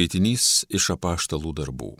Skaitinys 0.00 0.64
iš 0.72 0.86
apaštalų 0.94 1.50
darbų. 1.58 1.90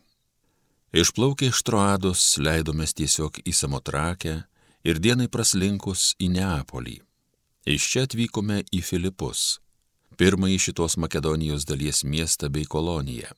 Išplaukę 0.97 1.51
iš 1.53 1.59
Troados 1.69 2.23
leidomės 2.41 2.95
tiesiog 2.97 3.43
į 3.45 3.53
Samotrakę 3.53 4.33
ir 4.89 5.01
dienai 5.05 5.27
praslinkus 5.29 6.15
į 6.17 6.31
Neapolį. 6.33 6.95
Iš 7.69 7.89
čia 7.93 8.07
atvykome 8.09 8.63
į 8.73 8.81
Filipus, 8.81 9.59
pirmąjį 10.17 10.57
šitos 10.65 10.97
Makedonijos 10.97 11.67
dalies 11.69 12.01
miestą 12.01 12.49
bei 12.49 12.65
koloniją. 12.65 13.35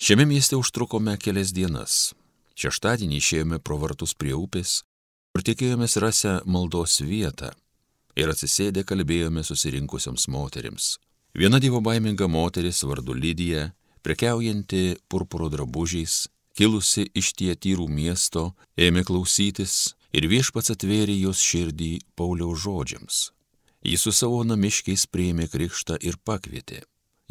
Šiame 0.00 0.24
mieste 0.24 0.56
užtrukome 0.56 1.18
kelias 1.20 1.52
dienas. 1.52 2.14
Šeštadienį 2.56 3.20
išėjome 3.20 3.60
pro 3.60 3.76
vartus 3.76 4.16
prie 4.16 4.32
upės 4.32 4.86
ir 5.36 5.44
tikėjomės 5.44 5.98
rasę 6.00 6.38
maldos 6.46 6.96
vietą 7.04 7.52
ir 8.16 8.32
atsisėdę 8.32 8.88
kalbėjome 8.88 9.44
susirinkusioms 9.44 10.30
moterims. 10.32 10.96
Viena 11.36 11.60
dievo 11.60 11.84
baiminga 11.84 12.24
moteris 12.28 12.80
vardu 12.88 13.12
Lydija, 13.12 13.68
prekiaujanti 14.02 14.98
purpuro 15.08 15.48
drabužiais, 15.52 16.26
kilusi 16.58 17.08
iš 17.14 17.32
tie 17.38 17.54
tyrų 17.54 17.88
miesto, 17.88 18.52
ėmė 18.76 19.04
klausytis 19.08 19.94
ir 20.12 20.28
viešpats 20.28 20.74
atvėrė 20.74 21.16
jos 21.20 21.42
širdį 21.42 21.92
Pauliaus 22.16 22.64
žodžiams. 22.64 23.20
Jis 23.82 24.06
su 24.06 24.12
savo 24.14 24.42
namiškiais 24.46 25.08
prieimė 25.10 25.48
krikštą 25.50 25.98
ir 26.06 26.18
pakvietė. 26.22 26.82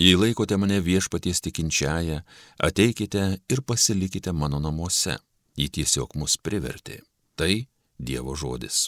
Jei 0.02 0.18
laikote 0.18 0.58
mane 0.58 0.80
viešpaties 0.82 1.44
tikinčiają, 1.46 2.22
ateikite 2.68 3.26
ir 3.52 3.62
pasilikite 3.62 4.34
mano 4.34 4.60
namuose. 4.60 5.20
Ji 5.56 5.68
tiesiog 5.78 6.16
mus 6.16 6.38
privertė. 6.42 7.02
Tai 7.36 7.54
Dievo 8.00 8.34
žodis. 8.36 8.88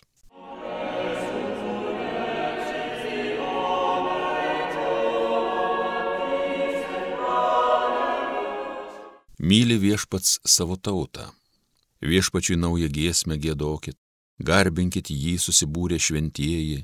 Myli 9.39 9.77
viešpats 9.77 10.39
savo 10.45 10.75
tautą. 10.75 11.31
Viešpačiui 12.01 12.57
naują 12.57 12.89
giesmę 12.91 13.37
gėdokit, 13.39 13.97
garbinkit 14.39 15.09
jį 15.09 15.37
susibūrę 15.39 15.99
šventieji, 15.99 16.83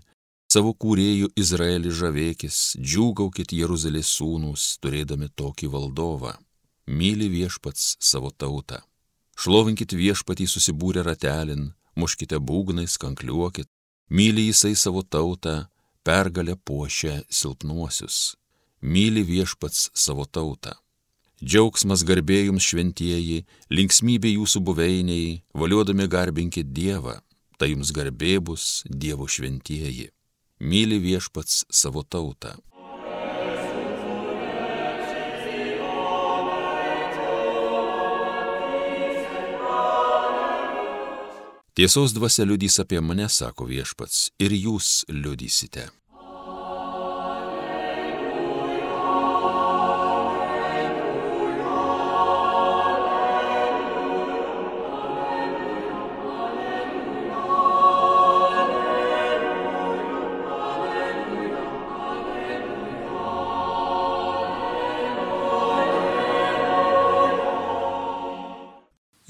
savo 0.52 0.74
kūrėjų 0.74 1.32
Izraelį 1.36 1.92
žavėkis, 1.92 2.60
džiūgaukit 2.80 3.54
Jeruzalės 3.54 4.14
sūnus, 4.16 4.78
turėdami 4.82 5.30
tokį 5.36 5.72
valdovą. 5.74 6.38
Myli 6.88 7.28
viešpats 7.30 7.98
savo 8.00 8.32
tautą. 8.32 8.82
Šlovinkit 9.40 9.94
viešpatį 9.94 10.48
susibūrę 10.50 11.04
ratelin, 11.06 11.74
muškite 11.96 12.40
būgnais, 12.40 12.98
kankliuokit, 13.00 13.70
myli 14.10 14.50
jisai 14.50 14.74
savo 14.76 15.04
tautą, 15.04 15.70
pergalę 16.04 16.56
puošia 16.56 17.22
silpnuosius. 17.30 18.36
Myli 18.82 19.24
viešpats 19.28 19.92
savo 19.94 20.26
tautą. 20.26 20.74
Džiaugsmas 21.40 22.04
garbė 22.04 22.42
jums 22.50 22.66
šventieji, 22.68 23.46
linksmybė 23.72 24.34
jūsų 24.34 24.60
buveiniai, 24.68 25.38
valiuodami 25.56 26.08
garbinkit 26.12 26.74
Dievą, 26.76 27.22
tai 27.56 27.72
jums 27.72 27.94
garbė 27.96 28.40
bus 28.44 28.82
Dievo 28.86 29.28
šventieji. 29.28 30.10
Myli 30.60 31.00
viešpats 31.00 31.64
savo 31.72 32.04
tautą. 32.04 32.58
Tiesos 41.80 42.12
dvasia 42.12 42.44
liudys 42.44 42.76
apie 42.84 43.00
mane, 43.00 43.30
sako 43.32 43.70
viešpats, 43.70 44.34
ir 44.44 44.52
jūs 44.52 45.06
liudysite. 45.08 45.88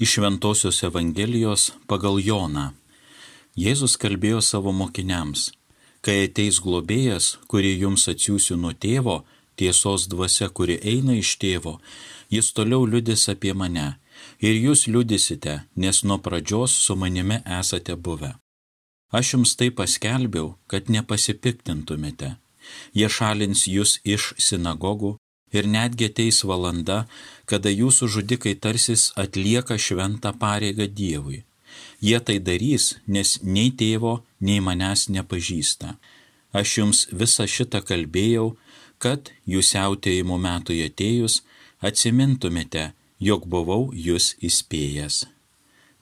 Iš 0.00 0.18
Ventosios 0.18 0.82
Evangelijos 0.82 1.72
pagal 1.86 2.16
Joną. 2.24 2.70
Jėzus 3.52 3.98
kalbėjo 4.00 4.38
savo 4.40 4.72
mokiniams, 4.72 5.50
kai 6.00 6.14
ateis 6.24 6.56
globėjas, 6.64 7.26
kurį 7.52 7.74
jums 7.82 8.06
atsiųsiu 8.08 8.56
nuo 8.56 8.72
tėvo, 8.72 9.18
tiesos 9.60 10.06
dvasia, 10.08 10.48
kuri 10.48 10.78
eina 10.92 11.18
iš 11.20 11.34
tėvo, 11.42 11.74
jis 12.32 12.48
toliau 12.56 12.88
liudys 12.88 13.26
apie 13.28 13.52
mane. 13.52 14.00
Ir 14.40 14.56
jūs 14.56 14.86
liudysite, 14.88 15.58
nes 15.76 16.00
nuo 16.08 16.16
pradžios 16.24 16.80
su 16.86 16.96
manimi 16.96 17.42
esate 17.60 17.92
buvę. 17.92 18.32
Aš 19.12 19.34
jums 19.34 19.52
tai 19.52 19.68
paskelbiau, 19.68 20.54
kad 20.66 20.88
nepasipiktintumėte. 20.88 22.38
Jie 22.96 23.08
šalins 23.12 23.68
jūs 23.68 23.98
iš 24.04 24.32
sinagogų, 24.48 25.18
ir 25.52 25.66
netgi 25.66 26.08
ateis 26.10 26.42
valanda, 26.46 27.04
kada 27.50 27.70
jūsų 27.72 28.08
žudikai 28.16 28.54
tarsis 28.54 29.10
atlieka 29.18 29.78
šventą 29.78 30.32
pareigą 30.38 30.86
Dievui. 30.86 31.44
Jie 32.00 32.18
tai 32.26 32.38
darys, 32.40 32.94
nes 33.06 33.38
nei 33.42 33.70
tėvo, 33.70 34.20
nei 34.40 34.60
manęs 34.64 35.08
nepažįsta. 35.12 35.96
Aš 36.56 36.78
jums 36.78 37.00
visą 37.12 37.46
šitą 37.46 37.82
kalbėjau, 37.86 38.56
kad 38.98 39.30
jūs 39.46 39.74
siautėjimo 39.74 40.38
metui 40.40 40.80
atėjus 40.86 41.42
atsimintumėte, 41.80 42.90
jog 43.20 43.46
buvau 43.46 43.90
jūs 43.94 44.34
įspėjęs. 44.40 45.24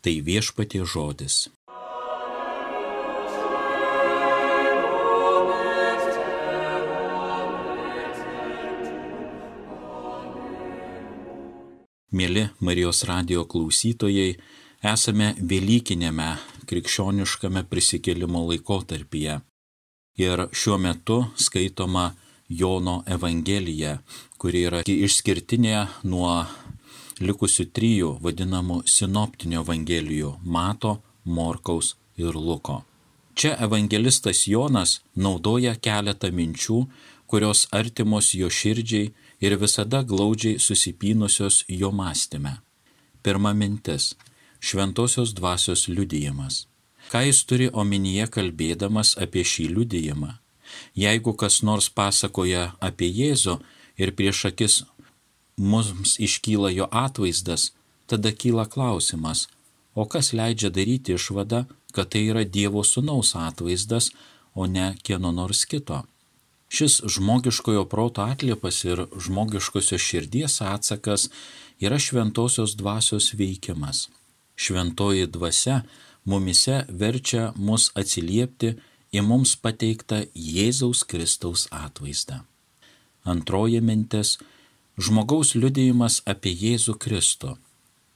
Tai 0.03 0.15
viešpatie 0.29 0.85
žodis. 0.87 1.49
Mėly 12.09 12.47
Marijos 12.65 13.03
radio 13.05 13.43
klausytojai, 13.45 14.39
esame 14.81 15.35
Velykinėme 15.45 16.29
krikščioniškame 16.71 17.67
prisikėlimo 17.69 18.47
laikotarpyje. 18.49 19.35
Ir 20.17 20.43
šiuo 20.49 20.79
metu 20.81 21.19
skaitoma 21.37 22.07
Jono 22.49 23.03
Evangelija, 23.05 23.99
kuri 24.41 24.65
yra 24.71 24.81
išskirtinė 24.89 25.85
nuo 26.09 26.33
likusių 27.21 27.69
trijų 27.77 28.15
vadinamų 28.25 28.81
sinoptinių 28.89 29.61
Evangelijų- 29.61 30.33
Mato, 30.57 31.03
Morkaus 31.27 31.97
ir 32.17 32.33
Luko. 32.33 32.85
Čia 33.35 33.53
evangelistas 33.61 34.47
Jonas 34.49 35.01
naudoja 35.15 35.77
keletą 35.77 36.33
minčių, 36.33 36.87
kurios 37.27 37.69
artimos 37.71 38.33
jo 38.33 38.49
širdžiai 38.49 39.13
ir 39.41 39.57
visada 39.57 40.03
glaudžiai 40.03 40.59
susipynusios 40.59 41.65
jo 41.69 41.91
mąstymę. 41.93 42.59
Pirma 43.23 43.53
mintis- 43.55 44.15
šventosios 44.67 45.35
dvasios 45.35 45.89
liudijimas. 45.89 46.67
Ką 47.11 47.19
jis 47.27 47.39
turi 47.49 47.67
omenyje 47.73 48.27
kalbėdamas 48.35 49.17
apie 49.25 49.43
šį 49.53 49.65
liudijimą? 49.75 50.31
Jeigu 50.97 51.33
kas 51.41 51.63
nors 51.63 51.89
pasakoja 51.89 52.65
apie 52.81 53.09
Jėzų 53.21 53.55
ir 53.97 54.13
prieš 54.13 54.45
akis 54.51 54.75
mums 55.57 56.19
iškyla 56.27 56.71
jo 56.79 56.87
atvaizdas, 57.05 57.73
tada 58.07 58.33
kyla 58.33 58.67
klausimas, 58.75 59.49
o 59.95 60.05
kas 60.07 60.33
leidžia 60.33 60.71
daryti 60.71 61.17
išvadą, 61.19 61.65
kad 61.93 62.11
tai 62.13 62.23
yra 62.31 62.45
Dievo 62.45 62.83
Sūnaus 62.85 63.35
atvaizdas, 63.49 64.11
o 64.55 64.67
ne 64.67 64.95
kieno 65.03 65.33
nors 65.33 65.65
kito. 65.65 66.05
Šis 66.69 67.01
žmogiškojo 67.07 67.85
proto 67.89 68.23
atliepas 68.23 68.85
ir 68.85 69.07
žmogiškosios 69.17 70.01
širdies 70.01 70.61
atsakas 70.61 71.31
yra 71.81 71.99
šventosios 71.99 72.77
dvasios 72.77 73.33
veikimas. 73.35 74.09
Šventoji 74.57 75.27
dvasia 75.27 75.83
mumise 76.25 76.85
verčia 76.89 77.53
mus 77.57 77.91
atsiliepti 77.95 78.75
į 79.13 79.23
mums 79.25 79.55
pateiktą 79.57 80.25
Jėzaus 80.35 81.05
Kristaus 81.09 81.69
atvaizdą. 81.73 82.43
Antroji 83.25 83.81
mintis- 83.81 84.39
žmogaus 85.05 85.55
liudijimas 85.55 86.21
apie 86.27 86.53
Jėzų 86.65 86.95
Kristų. 87.05 87.57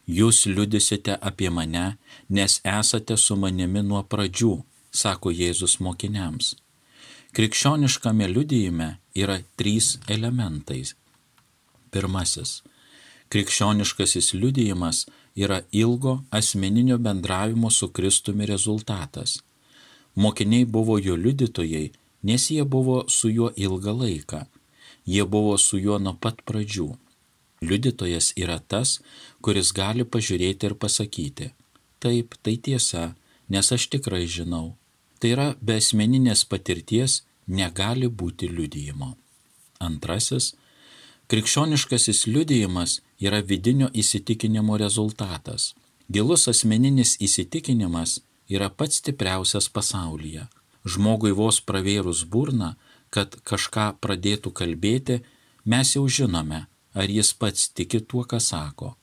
Jūs 0.09 0.47
liudysite 0.47 1.17
apie 1.21 1.51
mane, 1.51 1.97
nes 2.29 2.61
esate 2.65 3.17
su 3.17 3.37
manimi 3.37 3.83
nuo 3.83 4.03
pradžių, 4.03 4.65
sako 4.91 5.31
Jėzus 5.31 5.79
mokiniams. 5.81 6.57
Krikščioniškame 7.33 8.27
liudijime 8.29 8.87
yra 9.17 9.39
trys 9.57 9.87
elementai. 10.15 10.83
Pirmasis. 11.89 12.51
Krikščioniškasis 13.33 14.35
liudijimas 14.37 15.07
yra 15.45 15.63
ilgo 15.73 16.13
asmeninio 16.39 16.99
bendravimo 16.99 17.71
su 17.71 17.89
Kristumi 17.89 18.47
rezultatas. 18.51 19.39
Mokiniai 20.15 20.67
buvo 20.75 20.99
jo 20.99 21.17
liudytojai, 21.17 21.87
nes 22.23 22.51
jie 22.51 22.67
buvo 22.75 22.99
su 23.09 23.33
juo 23.33 23.49
ilgą 23.57 23.97
laiką. 24.03 24.43
Jie 25.07 25.25
buvo 25.25 25.57
su 25.59 25.81
juo 25.81 25.97
nuo 25.99 26.13
pat 26.21 26.45
pradžių. 26.45 26.91
Liudytojas 27.65 28.35
yra 28.37 28.59
tas, 28.61 28.99
kuris 29.41 29.73
gali 29.73 30.05
pažiūrėti 30.05 30.69
ir 30.69 30.77
pasakyti, 30.77 31.51
taip, 31.99 32.37
tai 32.43 32.59
tiesa, 32.61 33.15
nes 33.49 33.73
aš 33.73 33.89
tikrai 33.97 34.27
žinau. 34.29 34.75
Tai 35.23 35.31
yra 35.31 35.53
be 35.63 35.77
asmeninės 35.79 36.41
patirties 36.51 37.21
negali 37.47 38.09
būti 38.11 38.49
liudijimo. 38.51 39.13
Antrasis, 39.79 40.49
krikščioniškasis 41.31 42.25
liudijimas 42.27 42.97
yra 43.23 43.39
vidinio 43.51 43.87
įsitikinimo 44.03 44.81
rezultatas. 44.83 45.77
Gilus 46.11 46.49
asmeninis 46.51 47.15
įsitikinimas 47.23 48.17
yra 48.51 48.67
pats 48.67 48.99
stipriausias 48.99 49.71
pasaulyje. 49.71 50.49
Žmogui 50.83 51.31
vos 51.39 51.61
pravėrus 51.63 52.25
burną, 52.27 52.75
kad 53.15 53.39
kažką 53.47 53.87
pradėtų 54.03 54.51
kalbėti, 54.51 55.21
mes 55.65 55.95
jau 55.95 56.03
žinome, 56.09 56.65
ar 56.99 57.15
jis 57.19 57.31
pats 57.39 57.71
tiki 57.71 58.03
tuo, 58.03 58.27
ką 58.27 58.43
sako. 58.43 58.97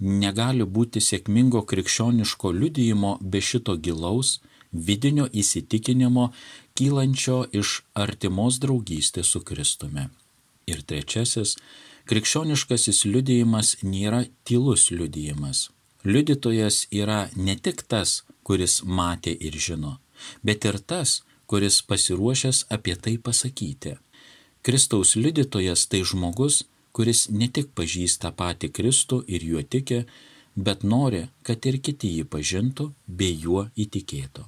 Negali 0.00 0.64
būti 0.64 1.04
sėkmingo 1.04 1.66
krikščioniško 1.68 2.56
liudijimo 2.62 3.18
be 3.20 3.44
šito 3.44 3.76
gilaus, 3.76 4.38
vidinio 4.88 5.26
įsitikinimo, 5.32 6.30
kylančio 6.76 7.44
iš 7.52 7.80
artimos 7.94 8.60
draugystės 8.62 9.32
su 9.32 9.40
Kristumi. 9.40 10.08
Ir 10.66 10.82
trečiasis, 10.82 11.56
krikščioniškasis 12.10 13.04
liudijimas 13.06 13.76
nėra 13.82 14.24
tylus 14.44 14.90
liudijimas. 14.90 15.68
Liudytojas 16.06 16.86
yra 16.94 17.26
ne 17.36 17.56
tik 17.58 17.82
tas, 17.90 18.22
kuris 18.46 18.82
matė 18.84 19.32
ir 19.48 19.56
žino, 19.58 19.96
bet 20.46 20.64
ir 20.68 20.78
tas, 20.78 21.22
kuris 21.50 21.80
pasiruošęs 21.82 22.66
apie 22.76 22.94
tai 22.94 23.16
pasakyti. 23.18 23.96
Kristaus 24.62 25.14
liudytojas 25.16 25.86
tai 25.90 26.02
žmogus, 26.10 26.64
kuris 26.92 27.28
ne 27.30 27.48
tik 27.48 27.70
pažįsta 27.78 28.32
patį 28.40 28.72
Kristų 28.76 29.22
ir 29.26 29.46
juo 29.50 29.62
tiki, 29.62 30.04
bet 30.56 30.82
nori, 30.82 31.26
kad 31.46 31.66
ir 31.70 31.78
kiti 31.78 32.12
jį 32.18 32.26
pažintų 32.32 32.90
bei 33.06 33.34
juo 33.46 33.68
įtikėtų. 33.76 34.46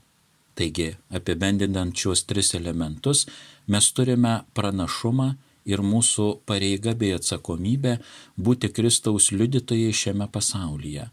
Taigi, 0.59 0.89
apibendinant 1.15 1.95
šios 1.95 2.25
tris 2.27 2.55
elementus, 2.59 3.27
mes 3.71 3.93
turime 3.95 4.33
pranašumą 4.59 5.29
ir 5.71 5.83
mūsų 5.85 6.27
pareiga 6.49 6.95
bei 6.99 7.13
atsakomybė 7.15 7.99
būti 8.47 8.73
Kristaus 8.75 9.31
liudytojai 9.31 9.93
šiame 10.01 10.27
pasaulyje. 10.35 11.07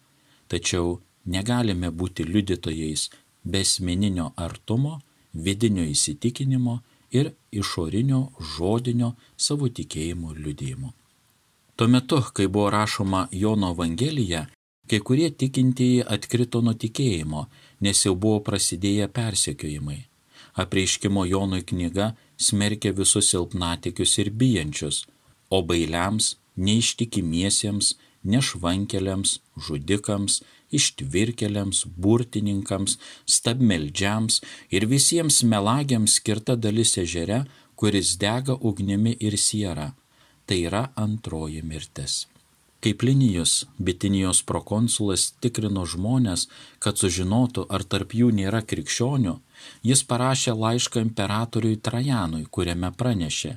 Tačiau 0.50 0.98
negalime 1.36 1.92
būti 1.92 2.26
liudytojais 2.26 3.10
be 3.44 3.62
asmeninio 3.66 4.32
artumo, 4.48 5.00
vidinio 5.34 5.86
įsitikinimo 5.94 6.80
ir 7.12 7.32
išorinio 7.52 8.22
žodinio 8.56 9.14
savo 9.38 9.70
tikėjimo 9.70 10.34
liudėjimo. 10.34 10.94
Tuo 11.76 11.88
metu, 11.92 12.22
kai 12.34 12.48
buvo 12.48 12.70
rašoma 12.72 13.28
Jono 13.32 13.74
Evangelija, 13.76 14.46
kai 14.90 15.00
kurie 15.00 15.30
tikintieji 15.30 16.06
atkrito 16.16 16.62
nuo 16.64 16.74
tikėjimo, 16.74 17.46
nes 17.82 18.06
jau 18.06 18.16
buvo 18.16 18.40
prasidėję 18.48 19.08
persekiojimai. 19.18 20.06
Apreiškimo 20.62 21.26
Jonui 21.28 21.64
knyga 21.72 22.14
smerkia 22.38 22.94
visus 22.96 23.32
silpnatikius 23.32 24.18
ir 24.24 24.32
bijančius, 24.32 25.04
o 25.50 25.62
bailiams, 25.62 26.36
neištikimiesiems, 26.56 27.96
nešvankeliams, 28.24 29.40
žudikams, 29.68 30.40
ištvirkeliams, 30.72 31.84
burtininkams, 32.02 32.98
stabmeldžiams 33.36 34.42
ir 34.72 34.88
visiems 34.90 35.44
melagiams 35.44 36.18
skirta 36.20 36.56
dalis 36.56 36.96
ežere, 36.98 37.44
kuris 37.76 38.16
dega 38.18 38.56
ugnimi 38.62 39.18
ir 39.20 39.38
siera 39.38 39.92
tai 40.46 40.66
yra 40.70 40.84
antroji 40.96 41.62
mirtis. 41.66 42.26
Kaip 42.86 43.02
linijus 43.02 43.66
Bitinijos 43.82 44.44
prokonsulas 44.46 45.32
tikrino 45.42 45.88
žmonės, 45.90 46.44
kad 46.78 47.00
sužinotų, 47.02 47.64
ar 47.74 47.82
tarp 47.82 48.14
jų 48.14 48.28
nėra 48.40 48.60
krikščionių, 48.62 49.34
jis 49.90 50.04
parašė 50.06 50.54
laišką 50.54 51.02
imperatoriui 51.08 51.80
Trajanui, 51.82 52.44
kuriame 52.46 52.92
pranešė. 52.94 53.56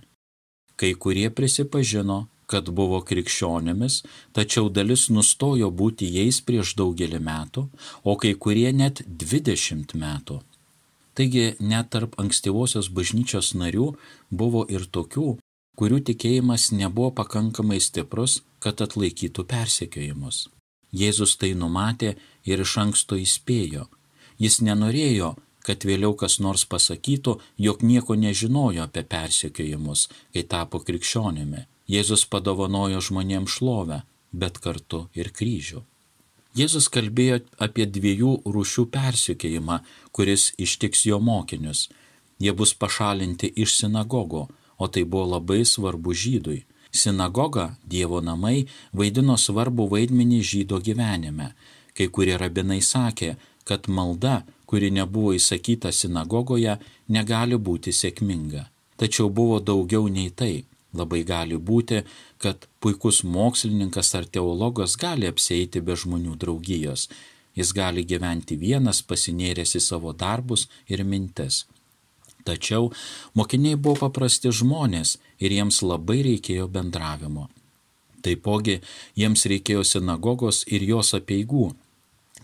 Kai 0.81 0.95
kurie 1.05 1.29
prisipažino, 1.29 2.19
kad 2.49 2.73
buvo 2.73 3.03
krikščionėmis, 3.05 4.01
tačiau 4.33 4.73
dalis 4.73 5.11
nustojo 5.13 5.69
būti 5.83 6.09
jais 6.09 6.41
prieš 6.41 6.73
daugelį 6.81 7.21
metų, 7.29 7.69
o 8.09 8.17
kai 8.17 8.33
kurie 8.33 8.73
net 8.73 9.05
20 9.05 9.93
metų. 9.93 10.41
Taigi 11.13 11.51
net 11.61 11.93
tarp 11.93 12.17
ankstyvosios 12.17 12.89
bažnyčios 12.89 13.53
narių 13.53 13.93
buvo 14.33 14.65
ir 14.73 14.89
tokių, 14.89 15.35
kurių 15.77 16.05
tikėjimas 16.09 16.71
nebuvo 16.73 17.13
pakankamai 17.21 17.77
stiprus, 17.85 18.41
kad 18.63 18.81
atlaikytų 18.85 19.45
persekiojimus. 19.53 20.49
Jėzus 20.93 21.37
tai 21.41 21.53
numatė 21.55 22.15
ir 22.49 22.65
iš 22.65 22.77
anksto 22.85 23.19
įspėjo. 23.21 23.89
Jis 24.39 24.61
nenorėjo, 24.65 25.35
kad 25.67 25.85
vėliau 25.85 26.15
kas 26.17 26.39
nors 26.41 26.65
pasakytų, 26.65 27.37
jog 27.67 27.83
nieko 27.85 28.17
nežinojo 28.17 28.87
apie 28.87 29.05
persekiojimus, 29.05 30.09
kai 30.33 30.47
tapo 30.55 30.81
krikščionimi. 30.81 31.67
Jėzus 31.89 32.25
padovanojo 32.33 33.01
žmonėms 33.05 33.59
šlovę, 33.59 34.03
bet 34.33 34.59
kartu 34.65 35.07
ir 35.17 35.33
kryžių. 35.33 35.85
Jėzus 36.59 36.89
kalbėjo 36.93 37.43
apie 37.65 37.87
dviejų 37.87 38.33
rūšių 38.55 38.85
persekiojimą, 38.95 39.77
kuris 40.13 40.53
ištiks 40.59 41.05
jo 41.11 41.21
mokinius. 41.21 41.89
Jie 42.43 42.53
bus 42.57 42.73
pašalinti 42.75 43.51
iš 43.63 43.77
sinagogo, 43.81 44.49
o 44.79 44.89
tai 44.89 45.05
buvo 45.05 45.35
labai 45.35 45.65
svarbu 45.67 46.15
žydui. 46.15 46.65
Sinagoga, 46.93 47.77
Dievo 47.85 48.21
namai, 48.25 48.67
vaidino 48.93 49.37
svarbu 49.37 49.89
vaidmenį 49.93 50.41
žydo 50.43 50.81
gyvenime. 50.81 51.53
Kai 51.97 52.09
kurie 52.09 52.37
rabinai 52.41 52.81
sakė, 52.85 53.37
kad 53.69 53.89
malda, 53.89 54.43
kuri 54.67 54.91
nebuvo 54.91 55.35
įsakyta 55.37 55.93
sinagogoje, 55.93 56.79
negali 57.09 57.57
būti 57.57 57.93
sėkminga. 57.93 58.67
Tačiau 58.99 59.31
buvo 59.31 59.61
daugiau 59.61 60.09
nei 60.09 60.31
tai. 60.31 60.65
Labai 60.99 61.21
gali 61.29 61.57
būti, 61.71 62.03
kad 62.43 62.65
puikus 62.81 63.23
mokslininkas 63.25 64.15
ar 64.19 64.25
teologas 64.25 64.97
gali 64.97 65.29
apseiti 65.29 65.83
be 65.85 65.97
žmonių 66.03 66.37
draugijos. 66.41 67.09
Jis 67.59 67.73
gali 67.77 68.05
gyventi 68.09 68.57
vienas, 68.57 69.03
pasinėręs 69.03 69.77
į 69.79 69.83
savo 69.85 70.15
darbus 70.17 70.69
ir 70.89 71.05
mintis. 71.05 71.67
Tačiau 72.49 72.89
mokiniai 73.37 73.77
buvo 73.77 74.07
paprasti 74.07 74.49
žmonės 74.61 75.19
ir 75.45 75.53
jiems 75.53 75.83
labai 75.85 76.23
reikėjo 76.25 76.69
bendravimo. 76.73 77.49
Taipogi 78.25 78.79
jiems 79.21 79.45
reikėjo 79.53 79.85
sinagogos 79.85 80.63
ir 80.73 80.87
jos 80.89 81.13
apieigų, 81.19 81.67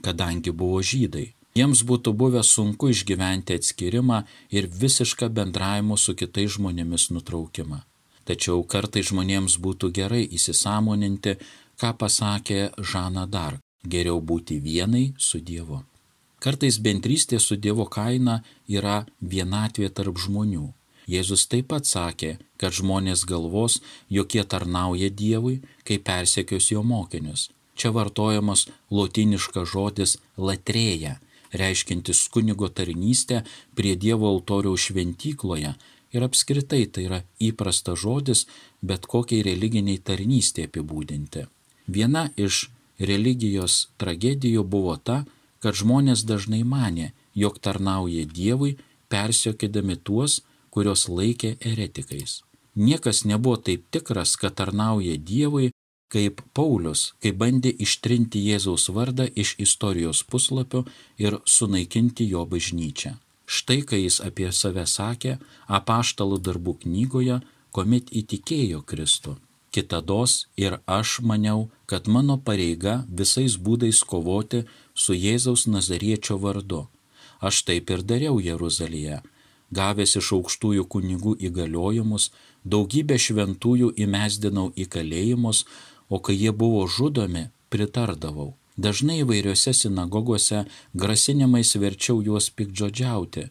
kadangi 0.05 0.53
buvo 0.53 0.83
žydai. 0.85 1.31
Jiems 1.55 1.85
būtų 1.89 2.13
buvę 2.21 2.43
sunku 2.45 2.91
išgyventi 2.91 3.57
atskirimą 3.59 4.21
ir 4.51 4.69
visišką 4.83 5.31
bendravimo 5.39 5.97
su 5.97 6.17
kitais 6.19 6.57
žmonėmis 6.59 7.09
nutraukimą. 7.15 7.81
Tačiau 8.29 8.65
kartai 8.67 9.05
žmonėms 9.07 9.57
būtų 9.65 9.93
gerai 9.95 10.25
įsisamoninti, 10.37 11.37
ką 11.81 11.95
pasakė 12.01 12.61
Žana 12.93 13.27
Dark- 13.31 13.61
geriau 13.93 14.21
būti 14.21 14.61
vienai 14.61 15.15
su 15.17 15.41
Dievu. 15.41 15.85
Kartais 16.45 16.77
bendrystė 16.87 17.39
su 17.41 17.57
Dievo 17.57 17.87
kaina 17.89 18.43
yra 18.69 19.05
vienatvė 19.33 19.89
tarp 19.97 20.19
žmonių. 20.21 20.67
Jėzus 21.09 21.47
taip 21.53 21.71
pat 21.73 21.89
sakė, 21.89 22.37
kad 22.61 22.77
žmonės 22.77 23.25
galvos, 23.29 23.81
jog 24.09 24.37
jie 24.37 24.45
tarnauja 24.45 25.09
Dievui, 25.09 25.61
kai 25.85 25.99
persekios 26.09 26.71
jo 26.73 26.83
mokinius. 26.85 27.49
Čia 27.77 27.91
vartojamas 27.97 28.67
lotiniškas 28.93 29.69
žodis 29.73 30.17
latrėja, 30.37 31.19
reiškintis 31.53 32.29
kunigo 32.35 32.69
tarnystę 32.69 33.43
prie 33.75 33.95
Dievo 33.97 34.29
altoriaus 34.31 34.89
šventykloje 34.89 35.75
ir 36.15 36.27
apskritai 36.29 36.85
tai 36.87 37.07
yra 37.09 37.21
įprastas 37.43 38.01
žodis 38.05 38.45
bet 38.83 39.09
kokiai 39.11 39.43
religiniai 39.49 39.99
tarnystė 39.99 40.69
apibūdinti. 40.69 41.47
Viena 41.89 42.29
iš 42.37 42.69
religijos 42.99 43.89
tragedijų 43.99 44.63
buvo 44.65 44.97
ta, 44.97 45.25
kad 45.65 45.79
žmonės 45.81 46.27
dažnai 46.29 46.61
mane, 46.69 47.13
jog 47.33 47.57
tarnauja 47.65 48.27
Dievui, 48.29 48.75
persiokėdami 49.09 49.97
tuos, 50.05 50.43
kurios 50.75 51.07
laikė 51.09 51.57
eretikais. 51.73 52.43
Niekas 52.75 53.25
nebuvo 53.25 53.57
taip 53.69 53.87
tikras, 53.95 54.35
kad 54.37 54.59
tarnauja 54.61 55.17
Dievui, 55.17 55.71
kaip 56.15 56.43
Paulius, 56.55 57.13
kai 57.23 57.33
bandė 57.41 57.73
ištrinti 57.87 58.43
Jėzaus 58.49 58.91
vardą 58.97 59.27
iš 59.43 59.55
istorijos 59.67 60.23
puslapio 60.31 60.85
ir 61.19 61.39
sunaikinti 61.57 62.27
jo 62.35 62.45
bažnyčią. 62.51 63.17
Štai 63.47 63.81
kai 63.89 64.05
jis 64.05 64.21
apie 64.25 64.51
save 64.53 64.87
sakė 64.89 65.39
apaštalų 65.79 66.39
darbų 66.47 66.79
knygoje, 66.85 67.41
kuomet 67.75 68.13
įtikėjo 68.21 68.85
Kristų. 68.91 69.37
Kitados 69.75 70.33
ir 70.57 70.77
aš 70.87 71.19
maniau, 71.31 71.69
kad 71.91 72.07
mano 72.07 72.37
pareiga 72.47 72.95
visais 73.21 73.57
būdais 73.67 74.03
kovoti 74.11 74.61
su 74.95 75.17
Jėzaus 75.19 75.67
Nazariečio 75.67 76.37
vardu. 76.45 76.83
Aš 77.49 77.65
taip 77.67 77.91
ir 77.91 78.05
dariau 78.11 78.39
Jeruzalėje. 78.49 79.19
Gavęs 79.75 80.15
iš 80.21 80.29
aukštųjų 80.37 80.85
kunigų 80.93 81.33
įgaliojimus, 81.49 82.31
daugybę 82.63 83.19
šventųjų 83.27 83.91
įmesdinau 84.05 84.69
į 84.83 84.87
kalėjimus, 84.95 85.65
o 86.09 86.23
kai 86.23 86.37
jie 86.39 86.53
buvo 86.53 86.87
žudomi, 86.87 87.49
pritardavau. 87.73 88.55
Dažnai 88.77 89.21
įvairiose 89.25 89.75
sinagogose 89.75 90.65
grasinimais 90.95 91.75
verčiau 91.83 92.23
juos 92.23 92.47
pikdžodžiauti 92.55 93.49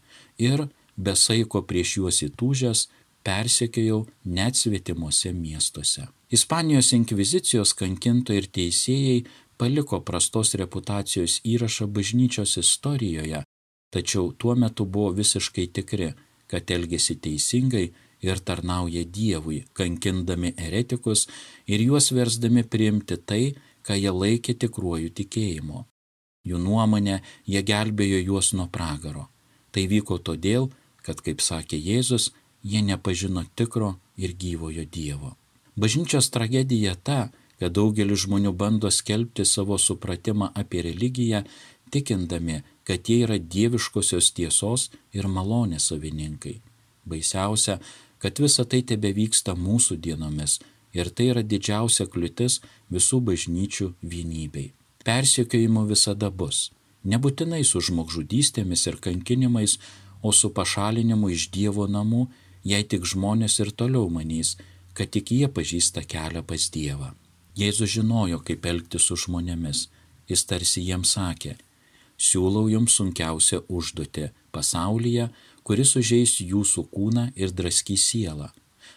ir 0.48 0.68
besaiko 0.96 1.64
prieš 1.68 1.98
juos 2.00 2.24
įtūžęs 2.28 2.88
persekėjau 3.24 4.04
net 4.26 4.60
svetimuose 4.60 5.32
miestuose. 5.34 6.08
Ispanijos 6.34 6.92
inkvizicijos 6.98 7.74
kankintojai 7.80 8.42
ir 8.42 8.50
teisėjai 8.58 9.18
paliko 9.58 10.02
prastos 10.02 10.54
reputacijos 10.60 11.40
įrašą 11.46 11.88
bažnyčios 11.96 12.58
istorijoje, 12.62 13.44
tačiau 13.94 14.32
tuo 14.32 14.56
metu 14.56 14.86
buvo 14.86 15.14
visiškai 15.20 15.68
tikri, 15.78 16.10
kad 16.48 16.72
elgesi 16.72 17.16
teisingai 17.16 17.86
ir 18.24 18.40
tarnauja 18.48 19.04
Dievui, 19.06 19.64
kankindami 19.78 20.54
eretikus 20.58 21.28
ir 21.68 21.84
juos 21.88 22.12
versdami 22.16 22.64
priimti 22.64 23.18
tai, 23.18 23.56
ką 23.84 23.98
jie 24.00 24.12
laikė 24.12 24.56
tikruoju 24.64 25.12
tikėjimu. 25.20 25.84
Jų 26.48 26.60
nuomonė, 26.60 27.22
jie 27.48 27.62
gelbėjo 27.64 28.20
juos 28.24 28.52
nuo 28.58 28.68
pragaro. 28.72 29.30
Tai 29.72 29.84
vyko 29.92 30.20
todėl, 30.20 30.70
kad, 31.04 31.20
kaip 31.24 31.44
sakė 31.44 31.80
Jėzus, 31.80 32.32
jie 32.64 32.82
nepažino 32.82 33.46
tikro 33.56 33.96
ir 34.18 34.36
gyvojo 34.40 34.86
Dievo. 34.86 35.36
Bažnyčios 35.76 36.30
tragedija 36.30 36.96
ta, 36.96 37.30
kad 37.60 37.74
daugelis 37.74 38.26
žmonių 38.26 38.52
bando 38.54 38.92
skelbti 38.92 39.46
savo 39.46 39.78
supratimą 39.78 40.52
apie 40.56 40.82
religiją, 40.86 41.44
tikindami, 41.94 42.62
kad 42.84 43.10
jie 43.10 43.24
yra 43.26 43.38
dieviškosios 43.38 44.32
tiesos 44.38 44.90
ir 45.14 45.28
malonės 45.28 45.90
savininkai. 45.92 46.60
Baisiausia, 47.06 47.80
kad 48.20 48.40
visa 48.40 48.66
tai 48.66 48.82
tebe 48.88 49.12
vyksta 49.16 49.56
mūsų 49.56 49.98
dienomis 50.06 50.60
ir 50.94 51.10
tai 51.16 51.30
yra 51.34 51.44
didžiausia 51.44 52.08
kliūtis 52.12 52.62
visų 52.94 53.20
bažnyčių 53.30 53.90
vienybei. 54.02 54.72
Persiekėjimo 55.04 55.84
visada 55.90 56.30
bus. 56.32 56.72
Nebūtinai 57.04 57.64
su 57.68 57.82
žmogžudystėmis 57.84 58.88
ir 58.88 59.00
kankinimais, 59.04 59.80
o 60.24 60.32
su 60.32 60.54
pašalinimu 60.56 61.34
iš 61.36 61.50
Dievo 61.52 61.88
namų, 61.92 62.28
jei 62.64 62.84
tik 62.84 63.06
žmonės 63.12 63.60
ir 63.64 63.72
toliau 63.72 64.10
manys, 64.10 64.56
kad 64.94 65.12
tik 65.16 65.32
jie 65.32 65.50
pažįsta 65.58 66.06
kelią 66.14 66.44
pas 66.48 66.70
Dievą. 66.74 67.14
Jėzus 67.60 67.94
žinojo, 67.98 68.40
kaip 68.48 68.66
elgti 68.66 69.00
su 69.00 69.18
žmonėmis. 69.26 69.88
Jis 70.30 70.46
tarsi 70.50 70.82
jiems 70.88 71.14
sakė, 71.18 71.58
siūlau 72.18 72.70
jums 72.72 72.96
sunkiausią 72.98 73.66
užduotį 73.68 74.30
pasaulyje, 74.56 75.28
kuris 75.68 75.96
užeis 76.00 76.40
jūsų 76.42 76.88
kūną 76.96 77.30
ir 77.36 77.52
draskys 77.52 78.08
sielą 78.14 78.50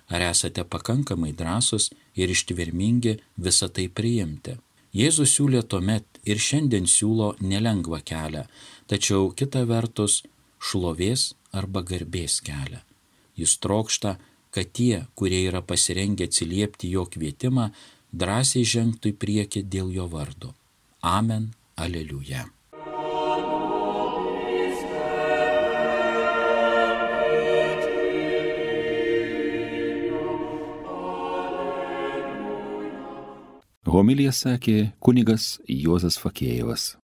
Ar 0.08 0.22
esate 0.30 0.62
pakankamai 0.64 1.32
drąsus 1.40 1.90
ir 2.20 2.30
ištvermingi 2.30 3.16
visą 3.46 3.68
tai 3.76 3.86
priimti? 3.98 4.54
Jėzus 4.96 5.34
siūlė 5.36 5.62
tuomet 5.70 6.20
ir 6.30 6.40
šiandien 6.40 6.86
siūlo 6.88 7.34
nelengvą 7.40 8.00
kelią, 8.10 8.46
tačiau 8.90 9.32
kita 9.38 9.64
vertus 9.68 10.22
šlovės 10.62 11.32
arba 11.52 11.82
garbės 11.90 12.38
kelią. 12.46 12.80
Jis 13.36 13.58
trokšta, 13.60 14.16
kad 14.50 14.72
tie, 14.72 15.04
kurie 15.14 15.44
yra 15.50 15.60
pasirengę 15.60 16.28
atsiliepti 16.28 16.90
jo 16.96 17.04
kvietimą, 17.12 17.70
drąsiai 18.12 18.64
žengtų 18.64 19.12
į 19.12 19.18
priekį 19.20 19.64
dėl 19.68 19.92
jo 19.92 20.08
vardo. 20.08 20.54
Amen. 21.04 21.52
Aleliuja. 21.76 22.46
Homilija 33.86 34.32
sakė 34.34 34.90
kunigas 35.00 35.56
Juozas 35.68 36.16
Fakėjevas. 36.20 36.96